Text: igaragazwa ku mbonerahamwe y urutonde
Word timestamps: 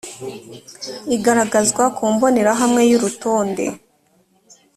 igaragazwa 1.15 1.83
ku 1.95 2.03
mbonerahamwe 2.13 2.81
y 2.89 2.93
urutonde 2.97 3.65